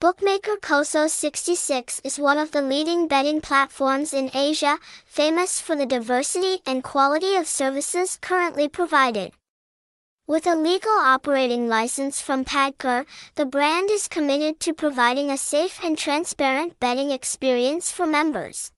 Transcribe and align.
Bookmaker 0.00 0.56
Xoso66 0.56 2.00
is 2.04 2.18
one 2.18 2.38
of 2.38 2.52
the 2.52 2.62
leading 2.62 3.06
betting 3.06 3.42
platforms 3.42 4.14
in 4.14 4.30
Asia, 4.32 4.78
famous 5.04 5.60
for 5.60 5.76
the 5.76 5.84
diversity 5.84 6.62
and 6.64 6.82
quality 6.82 7.34
of 7.36 7.46
services 7.46 8.16
currently 8.22 8.66
provided. 8.66 9.32
With 10.26 10.46
a 10.46 10.56
legal 10.56 10.98
operating 10.98 11.68
license 11.68 12.22
from 12.22 12.46
PAGCOR, 12.46 13.04
the 13.34 13.44
brand 13.44 13.90
is 13.90 14.08
committed 14.08 14.58
to 14.60 14.72
providing 14.72 15.30
a 15.30 15.36
safe 15.36 15.84
and 15.84 15.98
transparent 15.98 16.80
betting 16.80 17.10
experience 17.10 17.92
for 17.92 18.06
members. 18.06 18.72